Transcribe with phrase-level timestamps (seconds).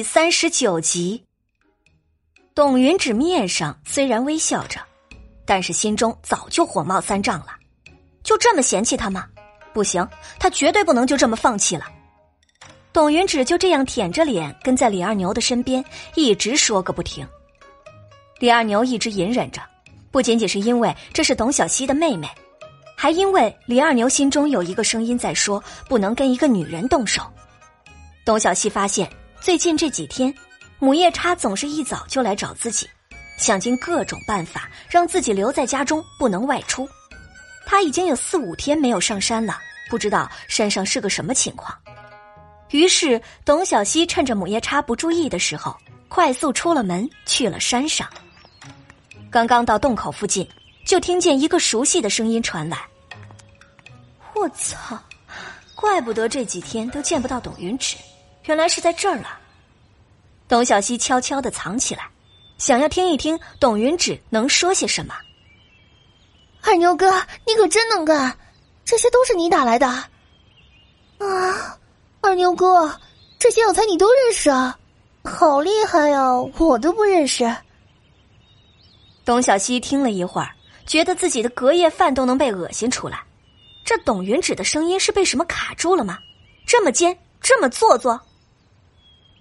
[0.00, 1.22] 第三十九集，
[2.54, 4.80] 董云芷面上虽然微笑着，
[5.44, 7.48] 但是心中早就火冒三丈了。
[8.22, 9.26] 就这么嫌弃他吗？
[9.74, 10.08] 不行，
[10.38, 11.84] 他绝对不能就这么放弃了。
[12.94, 17.28] 董云芷就这样舔着脸跟在李二牛的身边，一直说个不停。
[18.38, 19.60] 李二牛一直隐忍着，
[20.10, 22.26] 不仅仅是因为这是董小希的妹妹，
[22.96, 27.22] 还因为李二牛心中有一个声音在说，不能跟一个女人动手。
[28.24, 29.06] 董小希发现。
[29.40, 30.32] 最近这几天，
[30.78, 32.86] 母夜叉总是一早就来找自己，
[33.38, 36.86] 想尽各种办法让自己留在家中不能外出。
[37.64, 39.58] 他已经有四五天没有上山了，
[39.88, 41.74] 不知道山上是个什么情况。
[42.70, 45.74] 于是，董小希趁着母夜叉不注意的时候，
[46.08, 48.06] 快速出了门去了山上。
[49.30, 50.46] 刚刚到洞口附近，
[50.84, 52.78] 就听见一个熟悉的声音传来
[54.36, 55.02] ：“我操，
[55.74, 57.96] 怪不得这几天都见不到董云芷。”
[58.44, 59.38] 原来是在这儿了。
[60.48, 62.08] 董小希悄悄的藏起来，
[62.58, 65.14] 想要听一听董云芷能说些什么。
[66.62, 67.10] 二牛哥，
[67.46, 68.36] 你可真能干，
[68.84, 71.78] 这些都是你打来的啊！
[72.20, 72.98] 二牛哥，
[73.38, 74.78] 这些药材你都认识啊，
[75.24, 77.50] 好厉害呀，我都不认识。
[79.24, 80.50] 董小希听了一会儿，
[80.86, 83.22] 觉得自己的隔夜饭都能被恶心出来。
[83.84, 86.18] 这董云芷的声音是被什么卡住了吗？
[86.66, 88.20] 这么尖，这么做作。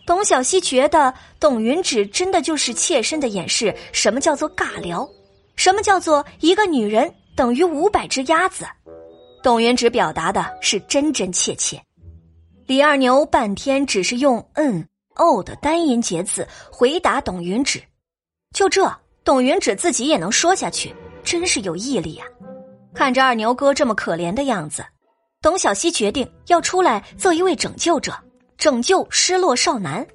[0.10, 5.08] 董小希觉得董云芷真的就是切身的演示什么叫做尬聊，
[5.56, 8.66] 什么叫做一个女人等于五百只鸭子。
[9.44, 11.80] 董云芷表达的是真真切切。
[12.66, 14.84] 李二牛半天只是用嗯
[15.16, 17.80] 哦的单音节字回答董云芷，
[18.52, 18.92] 就这，
[19.24, 20.92] 董云芷自己也能说下去，
[21.24, 22.26] 真是有毅力啊！
[22.96, 24.84] 看着二牛哥这么可怜的样子，
[25.40, 28.12] 董小希决定要出来做一位拯救者。
[28.60, 30.06] 拯救失落少男。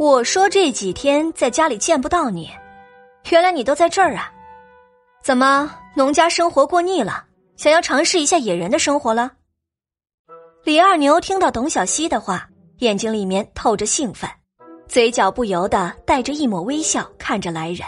[0.00, 2.50] 我说这几天在家里见不到你，
[3.30, 4.32] 原来你都在这儿啊？
[5.22, 7.24] 怎么农家生活过腻了，
[7.56, 9.30] 想要尝试一下野人的生活了？
[10.64, 12.48] 李二牛听到董小希的话，
[12.78, 14.28] 眼睛里面透着兴奋，
[14.88, 17.86] 嘴角不由得带着一抹微笑看着来人。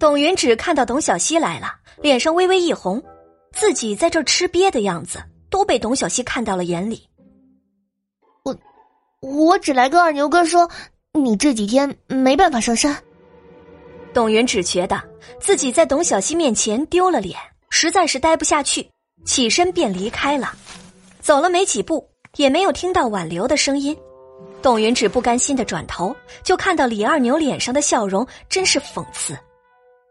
[0.00, 1.72] 董云芷看到董小希来了，
[2.02, 3.00] 脸上微微一红，
[3.52, 7.05] 自己在这吃瘪的样子都被董小希看到了眼里。
[9.26, 10.70] 我只来跟二牛哥说，
[11.12, 12.96] 你这几天没办法上山。
[14.14, 15.02] 董云只觉得
[15.40, 17.36] 自己在董小希面前丢了脸，
[17.68, 18.88] 实在是待不下去，
[19.24, 20.54] 起身便离开了。
[21.20, 23.96] 走了没几步，也没有听到挽留的声音。
[24.62, 26.14] 董云只不甘心的转头，
[26.44, 29.36] 就看到李二牛脸上的笑容，真是讽刺。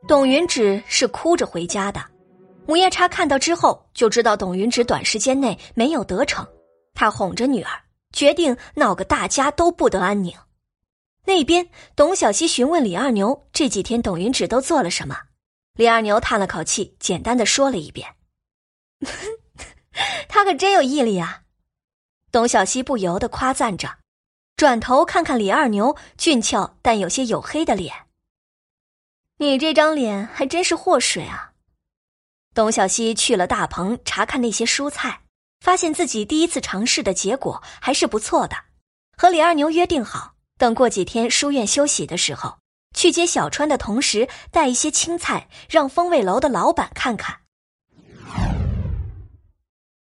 [0.10, 2.04] 董云芷是哭着回家的，
[2.68, 6.46] 母夜叉看到之后就知道董云芷短时间内没有得逞，
[6.94, 7.72] 他哄着女儿。
[8.16, 10.34] 决定闹个大家都不得安宁。
[11.26, 15.18] 那边，董小希询问李二牛这几天董云芷都做了什么。
[15.74, 18.16] 李二牛叹了口气，简单的说了一遍
[20.30, 21.42] ：“他可真有毅力啊！”
[22.32, 23.98] 董小希不由得夸赞着，
[24.56, 27.94] 转头看看李二牛俊俏但有些黝黑的脸
[29.38, 31.52] ：“你这张脸还真是祸水啊！”
[32.56, 35.24] 董小希去了大棚查看那些蔬菜。
[35.60, 38.56] 发现自己第一次尝试的结果还是不错的，
[39.18, 42.58] 和李二牛约定好，等过几天书院休息的时候，
[42.94, 47.38] 去接小川的同时带一些青菜，让风味楼的老板看看。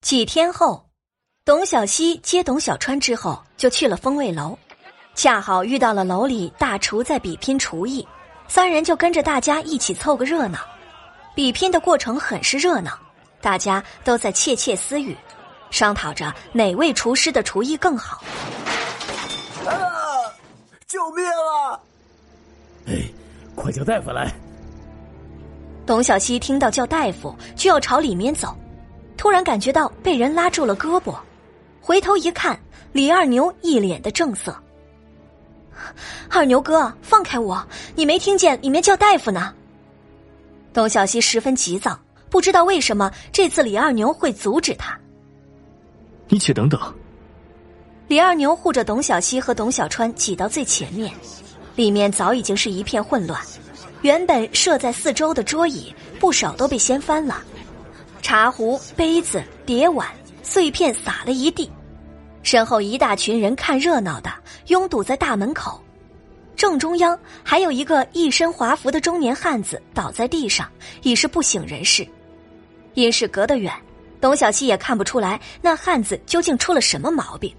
[0.02, 0.90] 几天后，
[1.46, 4.58] 董小西接董小川之后，就去了风味楼，
[5.14, 8.06] 恰好遇到了楼里大厨在比拼厨艺，
[8.48, 10.60] 三人就跟着大家一起凑个热闹。
[11.36, 13.00] 比拼的过程很是热闹，
[13.40, 15.16] 大家都在窃窃私语。
[15.72, 18.22] 商讨着哪位厨师的厨艺更好。
[19.66, 19.74] 啊！
[20.86, 21.80] 救命啊！
[22.86, 23.02] 哎，
[23.56, 24.32] 快叫大夫来！
[25.86, 28.56] 董小希听到叫大夫，就要朝里面走，
[29.18, 31.16] 突然感觉到被人拉住了胳膊，
[31.82, 32.60] 回头一看，
[32.92, 34.56] 李二牛一脸的正色。
[36.30, 37.66] 二牛哥，放开我！
[37.96, 39.54] 你没听见里面叫大夫呢？
[40.74, 42.00] 董小希十分急躁，
[42.30, 44.98] 不知道为什么这次李二牛会阻止他。
[46.32, 46.80] 你且等等。
[48.08, 51.14] 李二牛护着董小西和董小川挤到最前面，
[51.76, 53.40] 里面早已经是一片混乱。
[54.02, 57.44] 原本设在四周的桌椅，不少都被掀翻了，
[58.22, 60.08] 茶壶、杯子、碟碗
[60.42, 61.70] 碎片洒了一地。
[62.44, 64.32] 身后一大群人看热闹的
[64.68, 65.80] 拥堵在大门口，
[66.56, 70.68] 正中央还有一个一身华服的中年汉子倒在地上，
[71.04, 72.08] 已是不省人事。
[72.94, 73.74] 因是隔得远。
[74.22, 77.54] 董小希也看不出来那汉子究竟出了什么毛病，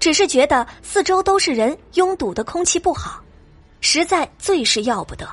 [0.00, 3.22] 只是觉得四周都是人，拥堵的空气不好，
[3.80, 5.28] 实在最是要不得。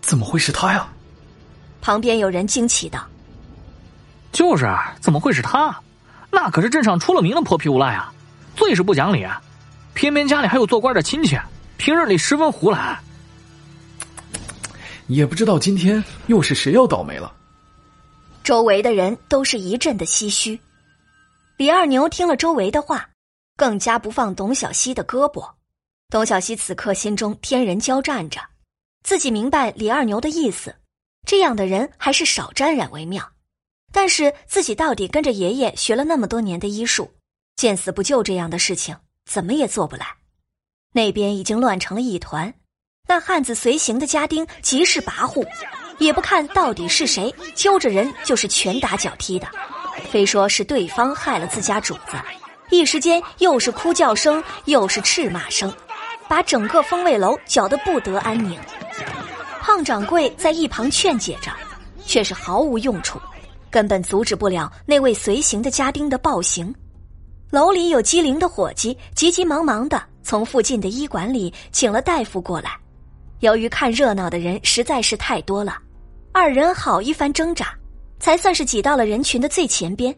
[0.00, 0.88] 怎么会是他呀？
[1.80, 3.04] 旁边有人惊奇道
[4.30, 5.76] ：“就是，怎么会是他？
[6.30, 8.12] 那可是镇上出了名的泼皮无赖啊，
[8.54, 9.26] 最是不讲理。
[9.92, 11.36] 偏偏家里还有做官的亲戚，
[11.76, 12.98] 平日里十分胡来。
[15.08, 17.32] 也不知道今天又是谁要倒霉了。”
[18.42, 20.58] 周围的人都是一阵的唏嘘。
[21.56, 23.08] 李二牛听了周围的话，
[23.56, 25.48] 更加不放董小希的胳膊。
[26.10, 28.40] 董小希此刻心中天人交战着。
[29.04, 30.74] 自己明白李二牛的意思，
[31.26, 33.32] 这样的人还是少沾染为妙。
[33.92, 37.12] 但是自己到底跟着爷爷学了那么多年的医术，
[37.56, 40.06] 见死不救这样的事情怎么也做不来。
[40.92, 42.52] 那边已经乱成了一团，
[43.06, 45.46] 那汉子随行的家丁极是跋扈，
[46.02, 49.46] 也不看到底是谁，揪着人就是拳打脚踢的，
[50.10, 52.16] 非说是对方害了自家主子，
[52.70, 55.72] 一时间又是哭叫声，又是斥骂声。
[56.28, 58.58] 把整个风味楼搅得不得安宁。
[59.60, 61.52] 胖掌柜在一旁劝解着，
[62.06, 63.20] 却是毫无用处，
[63.70, 66.74] 根本阻止不了那位随行的家丁的暴行。
[67.50, 72.70] 楼里有机灵的伙计，急急忙忙的从附近的医馆里请了大夫过来。
[73.40, 75.76] 由于看热闹的人实在是太多了，
[76.34, 77.74] 二人好一番挣扎，
[78.18, 80.14] 才算是挤到了人群的最前边。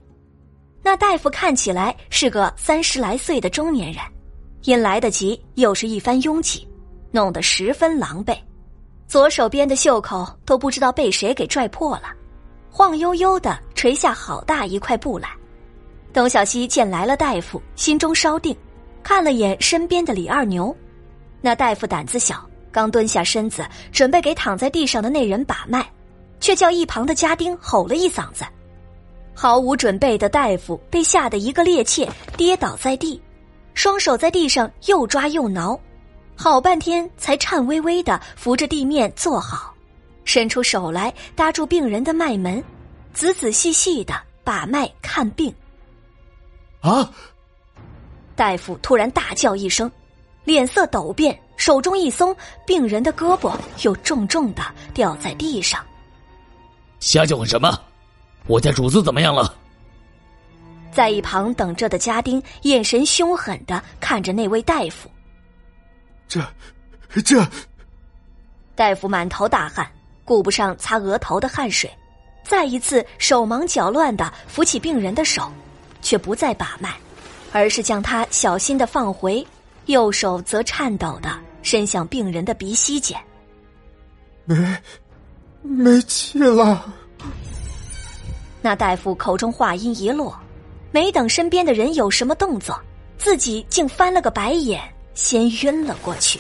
[0.81, 4.01] 那大夫看起来是个三十来岁的中年人。
[4.63, 6.67] 因来得及，又是一番拥挤，
[7.11, 8.35] 弄得十分狼狈，
[9.07, 12.05] 左手边的袖口都不知道被谁给拽破了，
[12.71, 15.29] 晃悠悠的垂下好大一块布来。
[16.15, 18.57] 董小希见来了大夫，心中稍定，
[19.03, 20.75] 看了眼身边的李二牛，
[21.43, 25.87] 那大夫胆子小，刚蹲下身子准备给躺在地上的那人把脉，
[26.45, 28.45] 却叫一旁的家丁吼了一嗓子，
[29.33, 32.07] 毫无准备的大夫被吓得一个趔趄，
[32.37, 33.19] 跌倒在地。
[33.73, 35.81] 双手在地上又抓又挠，
[36.37, 39.73] 好半天才颤巍巍的扶着地面坐好，
[40.27, 42.63] 伸出手来搭住病人的脉门，
[43.15, 44.15] 仔仔细细的
[44.45, 45.51] 把脉看病。
[46.83, 47.11] 啊！
[48.37, 49.91] 大夫突然大叫一声，
[50.45, 52.37] 脸色陡变，手中一松，
[52.67, 54.63] 病人的胳膊又重重的
[54.93, 55.83] 掉在地上。
[57.05, 57.79] 瞎叫唤什么？
[58.47, 59.55] 我家主子怎么样了？
[60.91, 65.11] 在一旁等着的家丁眼神凶狠的看着那位大夫。
[66.27, 66.41] 这，
[67.23, 67.47] 这，
[68.75, 69.87] 大夫满头大汗，
[70.25, 71.91] 顾不上擦额头的汗水，
[72.43, 75.53] 再一次手忙脚乱的扶起病人的手，
[76.01, 76.95] 却不再把脉，
[77.53, 79.47] 而是将他小心的放回，
[79.87, 83.21] 右手则颤抖的伸向病人的鼻息间。
[84.47, 84.55] 没，
[85.65, 86.95] 没气了。
[88.63, 90.39] 那大夫口中话音一落。
[90.93, 92.81] 没等身边的人有什么动作，
[93.19, 94.81] 自己竟翻了个白眼，
[95.13, 96.39] 先晕了过去。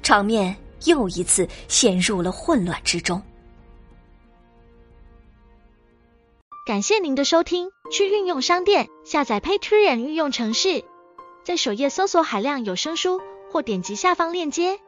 [0.00, 0.54] 场面
[0.84, 3.20] 又一次陷入了混乱之中。
[6.64, 10.84] 感谢您的收听，去运用商店下载 Patreon 运用城市，
[11.42, 13.20] 在首页搜索海量有声书，
[13.50, 14.78] 或点击下方链接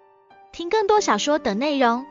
[0.53, 2.07] 听更多小说等内容。